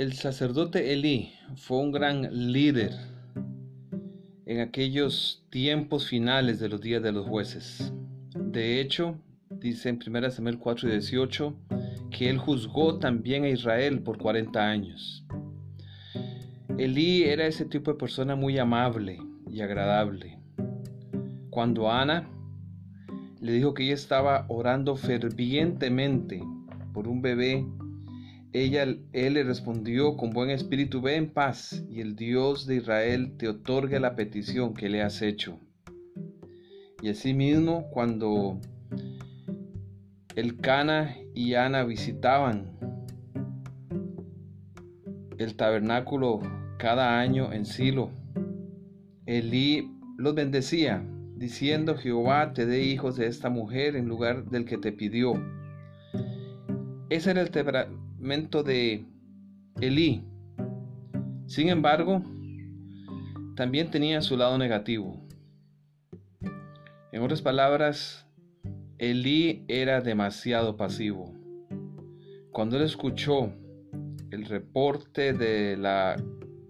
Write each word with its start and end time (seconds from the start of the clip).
El 0.00 0.14
sacerdote 0.14 0.94
Elí 0.94 1.34
fue 1.56 1.76
un 1.76 1.92
gran 1.92 2.22
líder 2.52 2.92
en 4.46 4.60
aquellos 4.60 5.44
tiempos 5.50 6.08
finales 6.08 6.58
de 6.58 6.70
los 6.70 6.80
días 6.80 7.02
de 7.02 7.12
los 7.12 7.26
jueces. 7.26 7.92
De 8.34 8.80
hecho, 8.80 9.18
dice 9.50 9.90
en 9.90 10.00
1 10.02 10.30
Samuel 10.30 10.58
4 10.58 10.88
y 10.88 10.92
18 10.92 11.54
que 12.10 12.30
él 12.30 12.38
juzgó 12.38 12.98
también 12.98 13.44
a 13.44 13.50
Israel 13.50 14.00
por 14.00 14.16
40 14.16 14.58
años. 14.58 15.26
Elí 16.78 17.24
era 17.24 17.46
ese 17.46 17.66
tipo 17.66 17.92
de 17.92 17.98
persona 17.98 18.34
muy 18.34 18.56
amable 18.56 19.18
y 19.50 19.60
agradable. 19.60 20.38
Cuando 21.50 21.92
Ana 21.92 22.26
le 23.38 23.52
dijo 23.52 23.74
que 23.74 23.82
ella 23.82 23.96
estaba 23.96 24.46
orando 24.48 24.96
fervientemente 24.96 26.42
por 26.94 27.06
un 27.06 27.20
bebé, 27.20 27.66
ella, 28.52 28.82
él 28.82 29.34
le 29.34 29.44
respondió 29.44 30.16
con 30.16 30.30
buen 30.30 30.50
espíritu, 30.50 31.00
ve 31.00 31.16
en 31.16 31.30
paz 31.30 31.84
y 31.88 32.00
el 32.00 32.16
Dios 32.16 32.66
de 32.66 32.76
Israel 32.76 33.36
te 33.36 33.48
otorgue 33.48 34.00
la 34.00 34.16
petición 34.16 34.74
que 34.74 34.88
le 34.88 35.02
has 35.02 35.22
hecho. 35.22 35.58
Y 37.00 37.10
asimismo, 37.10 37.88
cuando 37.90 38.58
el 40.34 40.58
Cana 40.58 41.16
y 41.34 41.54
Ana 41.54 41.84
visitaban 41.84 42.76
el 45.38 45.54
tabernáculo 45.54 46.40
cada 46.78 47.20
año 47.20 47.52
en 47.52 47.64
Silo, 47.64 48.10
Elí 49.26 49.96
los 50.18 50.34
bendecía, 50.34 51.06
diciendo, 51.36 51.96
Jehová 51.96 52.52
te 52.52 52.66
dé 52.66 52.82
hijos 52.82 53.16
de 53.16 53.28
esta 53.28 53.48
mujer 53.48 53.94
en 53.94 54.08
lugar 54.08 54.46
del 54.46 54.64
que 54.64 54.76
te 54.76 54.90
pidió. 54.90 55.34
Ese 57.10 57.30
era 57.30 57.40
el 57.40 57.50
de 58.20 59.04
Elí. 59.80 60.22
Sin 61.46 61.68
embargo, 61.68 62.22
también 63.56 63.90
tenía 63.90 64.20
su 64.20 64.36
lado 64.36 64.58
negativo. 64.58 65.20
En 67.12 67.22
otras 67.22 67.42
palabras, 67.42 68.26
Elí 68.98 69.64
era 69.68 70.00
demasiado 70.00 70.76
pasivo. 70.76 71.34
Cuando 72.52 72.76
él 72.76 72.82
escuchó 72.82 73.52
el 74.30 74.44
reporte 74.44 75.32
de 75.32 75.76
la 75.76 76.16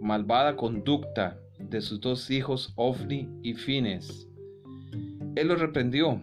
malvada 0.00 0.56
conducta 0.56 1.38
de 1.58 1.80
sus 1.80 2.00
dos 2.00 2.30
hijos 2.30 2.72
Ofni 2.76 3.28
y 3.42 3.54
Fines, 3.54 4.28
él 5.34 5.48
los 5.48 5.60
reprendió. 5.60 6.22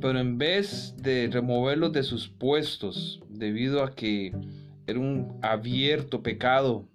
Pero 0.00 0.20
en 0.20 0.38
vez 0.38 0.94
de 0.96 1.28
removerlos 1.30 1.92
de 1.92 2.02
sus 2.02 2.28
puestos 2.28 3.20
debido 3.28 3.82
a 3.82 3.94
que 3.94 4.32
era 4.86 5.00
un 5.00 5.38
abierto 5.42 6.22
pecado 6.22 6.88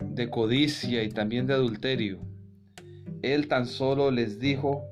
de 0.00 0.28
codicia 0.28 1.02
y 1.04 1.08
también 1.08 1.46
de 1.46 1.54
adulterio, 1.54 2.18
él 3.22 3.46
tan 3.46 3.66
solo 3.66 4.10
les 4.10 4.40
dijo, 4.40 4.82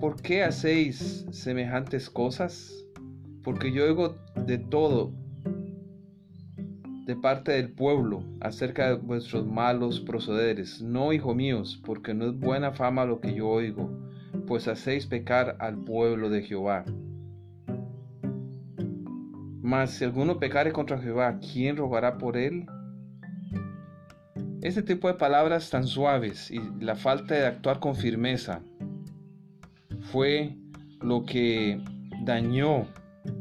¿por 0.00 0.20
qué 0.20 0.42
hacéis 0.42 1.26
semejantes 1.30 2.08
cosas? 2.08 2.72
Porque 3.42 3.70
yo 3.70 3.84
oigo 3.84 4.16
de 4.46 4.58
todo 4.58 5.12
de 7.04 7.16
parte 7.16 7.52
del 7.52 7.70
pueblo 7.70 8.24
acerca 8.40 8.88
de 8.88 8.94
vuestros 8.94 9.46
malos 9.46 10.00
procederes. 10.00 10.80
No, 10.80 11.12
hijo 11.12 11.34
míos, 11.34 11.80
porque 11.84 12.14
no 12.14 12.26
es 12.26 12.38
buena 12.38 12.72
fama 12.72 13.04
lo 13.04 13.20
que 13.20 13.34
yo 13.34 13.48
oigo, 13.48 13.90
pues 14.46 14.68
hacéis 14.68 15.06
pecar 15.06 15.56
al 15.60 15.76
pueblo 15.76 16.30
de 16.30 16.42
Jehová. 16.42 16.84
Mas 19.62 19.92
si 19.92 20.04
alguno 20.04 20.38
pecare 20.38 20.72
contra 20.72 20.98
Jehová, 20.98 21.38
¿quién 21.40 21.76
rogará 21.76 22.18
por 22.18 22.36
él? 22.36 22.66
Este 24.62 24.82
tipo 24.82 25.08
de 25.08 25.14
palabras 25.14 25.68
tan 25.68 25.86
suaves 25.86 26.50
y 26.50 26.58
la 26.80 26.96
falta 26.96 27.34
de 27.34 27.46
actuar 27.46 27.80
con 27.80 27.94
firmeza 27.94 28.62
fue 30.10 30.56
lo 31.02 31.24
que 31.24 31.82
dañó 32.24 32.86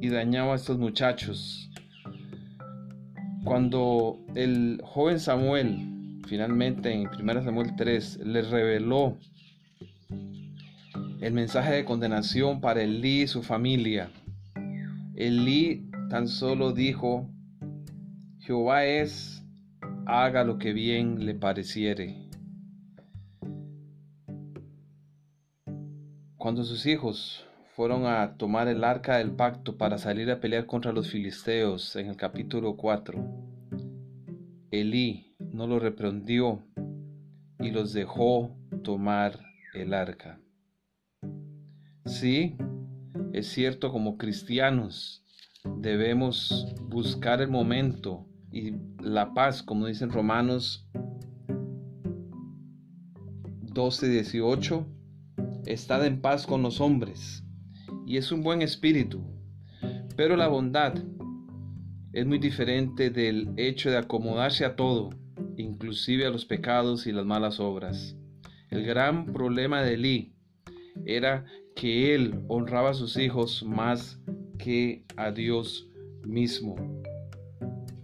y 0.01 0.09
dañaba 0.09 0.53
a 0.53 0.55
estos 0.55 0.77
muchachos. 0.77 1.69
Cuando 3.43 4.19
el 4.35 4.79
joven 4.83 5.19
Samuel, 5.19 6.21
finalmente 6.27 6.93
en 6.93 7.07
1 7.07 7.43
Samuel 7.43 7.75
3, 7.75 8.19
les 8.25 8.49
reveló 8.49 9.17
el 11.19 11.33
mensaje 11.33 11.73
de 11.73 11.83
condenación 11.83 12.61
para 12.61 12.81
Elí 12.81 13.23
y 13.23 13.27
su 13.27 13.43
familia, 13.43 14.09
Elí 15.15 15.89
tan 16.09 16.27
solo 16.27 16.71
dijo, 16.71 17.29
Jehová 18.39 18.85
es, 18.85 19.43
haga 20.05 20.43
lo 20.43 20.57
que 20.57 20.71
bien 20.71 21.25
le 21.25 21.35
pareciere. 21.35 22.15
Cuando 26.37 26.63
sus 26.63 26.85
hijos 26.85 27.45
fueron 27.75 28.05
a 28.05 28.37
tomar 28.37 28.67
el 28.67 28.83
arca 28.83 29.17
del 29.17 29.31
pacto 29.31 29.77
para 29.77 29.97
salir 29.97 30.29
a 30.29 30.39
pelear 30.39 30.65
contra 30.67 30.91
los 30.91 31.09
filisteos 31.09 31.95
en 31.95 32.07
el 32.07 32.15
capítulo 32.15 32.77
4, 32.77 33.23
Elí 34.69 35.35
no 35.39 35.65
los 35.67 35.81
reprendió 35.81 36.61
y 37.59 37.71
los 37.71 37.93
dejó 37.93 38.55
tomar 38.83 39.39
el 39.73 39.93
arca. 39.93 40.39
Sí, 42.05 42.57
es 43.33 43.47
cierto, 43.47 43.91
como 43.91 44.17
cristianos 44.17 45.23
debemos 45.77 46.75
buscar 46.81 47.41
el 47.41 47.49
momento 47.49 48.27
y 48.51 48.73
la 49.01 49.33
paz, 49.33 49.63
como 49.63 49.87
dicen 49.87 50.11
Romanos 50.11 50.87
12, 53.61 54.09
18 54.09 54.85
Estad 55.65 56.05
en 56.05 56.19
paz 56.19 56.45
con 56.45 56.61
los 56.61 56.81
hombres, 56.81 57.42
y 58.05 58.17
es 58.17 58.31
un 58.31 58.43
buen 58.43 58.61
espíritu. 58.61 59.23
Pero 60.15 60.35
la 60.35 60.47
bondad 60.47 60.93
es 62.13 62.25
muy 62.25 62.37
diferente 62.37 63.09
del 63.09 63.49
hecho 63.57 63.89
de 63.89 63.97
acomodarse 63.97 64.65
a 64.65 64.75
todo, 64.75 65.09
inclusive 65.57 66.25
a 66.25 66.29
los 66.29 66.45
pecados 66.45 67.07
y 67.07 67.11
las 67.11 67.25
malas 67.25 67.59
obras. 67.59 68.15
El 68.69 68.85
gran 68.85 69.25
problema 69.33 69.81
de 69.81 69.95
Elí 69.95 70.35
era 71.05 71.45
que 71.75 72.13
él 72.13 72.43
honraba 72.47 72.91
a 72.91 72.93
sus 72.93 73.17
hijos 73.17 73.63
más 73.63 74.19
que 74.59 75.05
a 75.17 75.31
Dios 75.31 75.89
mismo. 76.25 76.75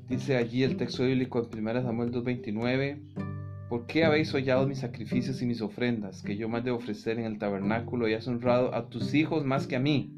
Dice 0.09 0.37
allí 0.37 0.63
el 0.63 0.75
texto 0.77 1.05
bíblico 1.05 1.47
en 1.53 1.67
1 1.67 1.83
Samuel 1.83 2.11
2.29 2.11 3.28
¿Por 3.69 3.85
qué 3.85 4.03
habéis 4.03 4.33
hollado 4.33 4.67
mis 4.67 4.79
sacrificios 4.79 5.43
y 5.43 5.45
mis 5.45 5.61
ofrendas, 5.61 6.23
que 6.23 6.35
yo 6.35 6.49
más 6.49 6.63
de 6.63 6.71
ofrecer 6.71 7.19
en 7.19 7.25
el 7.25 7.37
tabernáculo 7.37 8.09
y 8.09 8.15
has 8.15 8.27
honrado 8.27 8.73
a 8.73 8.89
tus 8.89 9.13
hijos 9.13 9.45
más 9.45 9.67
que 9.67 9.75
a 9.75 9.79
mí, 9.79 10.11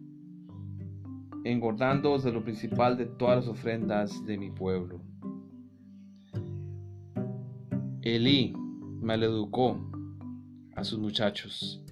engordándoos 1.44 2.24
de 2.24 2.32
lo 2.32 2.46
principal 2.46 2.98
de 2.98 3.08
todas 3.08 3.40
las 3.40 3.48
ofrendas 3.50 4.26
de 4.26 4.38
mi 4.38 4.52
pueblo? 4.52 5.02
Elí 8.02 8.54
maleducó 9.02 9.78
a 10.78 10.86
sus 10.86 11.00
muchachos 11.00 11.84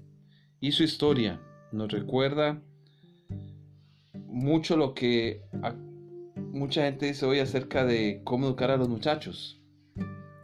y 0.61 0.71
su 0.71 0.83
historia 0.83 1.41
nos 1.73 1.91
recuerda 1.91 2.61
mucho 4.27 4.77
lo 4.77 4.93
que 4.93 5.43
mucha 6.53 6.85
gente 6.85 7.07
dice 7.07 7.25
hoy 7.25 7.39
acerca 7.39 7.83
de 7.85 8.21
cómo 8.23 8.47
educar 8.47 8.71
a 8.71 8.77
los 8.77 8.87
muchachos. 8.87 9.58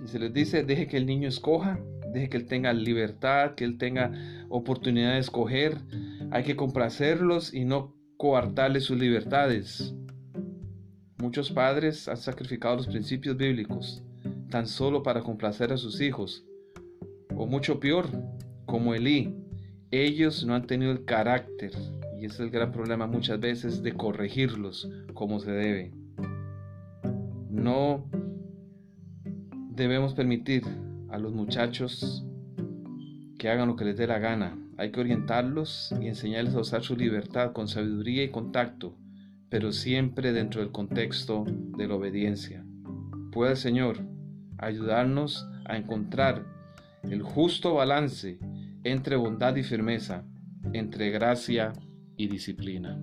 Y 0.06 0.08
se 0.08 0.20
les 0.20 0.32
dice, 0.32 0.64
deje 0.64 0.88
que 0.88 0.98
el 0.98 1.08
niño 1.08 1.28
escoja, 1.28 1.80
deje 2.14 2.30
que 2.30 2.38
él 2.38 2.46
tenga 2.46 2.72
libertad, 2.74 3.56
que 3.56 3.64
él 3.64 3.80
tenga 3.80 4.12
oportunidad 4.50 5.14
de 5.14 5.20
escoger. 5.20 5.80
Hay 6.30 6.44
que 6.44 6.56
complacerlos 6.56 7.52
y 7.56 7.66
no 7.66 7.96
coartarles 8.16 8.84
sus 8.84 9.00
libertades. 9.00 9.96
Muchos 11.18 11.52
padres 11.52 12.08
han 12.08 12.18
sacrificado 12.18 12.76
los 12.76 12.85
principios 12.85 13.35
bíblicos 13.35 14.03
tan 14.52 14.68
solo 14.68 15.02
para 15.02 15.24
complacer 15.24 15.74
a 15.74 15.78
sus 15.78 16.00
hijos. 16.00 16.46
O 17.35 17.47
mucho 17.47 17.79
peor, 17.79 18.06
como 18.68 18.94
Elí, 18.94 19.35
ellos 19.90 20.46
no 20.46 20.53
han 20.53 20.68
tenido 20.68 20.91
el 20.91 21.03
carácter, 21.06 21.72
y 22.22 22.26
ese 22.26 22.35
es 22.35 22.40
el 22.41 22.52
gran 22.52 22.72
problema 22.72 23.08
muchas 23.08 23.40
veces, 23.40 23.82
de 23.82 23.94
corregirlos 23.94 24.88
como 25.16 25.40
se 25.40 25.52
debe. 25.52 25.91
No 27.50 28.08
debemos 29.76 30.14
permitir 30.14 30.64
a 31.10 31.18
los 31.18 31.34
muchachos 31.34 32.26
que 33.38 33.50
hagan 33.50 33.68
lo 33.68 33.76
que 33.76 33.86
les 33.86 33.98
dé 33.98 34.08
la 34.08 34.20
gana. 34.20 34.58
Hay 34.78 34.92
que 34.92 35.00
orientarlos 35.00 35.94
y 36.02 36.08
enseñarles 36.08 36.56
a 36.56 36.60
usar 36.60 36.84
su 36.84 36.96
libertad 36.96 37.52
con 37.54 37.68
sabiduría 37.68 38.24
y 38.24 38.30
contacto, 38.30 38.98
pero 39.50 39.72
siempre 39.72 40.34
dentro 40.34 40.62
del 40.62 40.72
contexto 40.72 41.46
de 41.48 41.88
la 41.88 41.96
obediencia. 41.96 42.66
Puede 43.32 43.52
el 43.52 43.58
Señor 43.58 44.00
ayudarnos 44.58 45.48
a 45.66 45.78
encontrar 45.78 46.46
el 47.04 47.22
justo 47.22 47.76
balance 47.76 48.40
entre 48.84 49.16
bondad 49.16 49.56
y 49.56 49.64
firmeza, 49.64 50.24
entre 50.74 51.12
gracia 51.12 51.74
y 52.18 52.28
disciplina. 52.28 53.00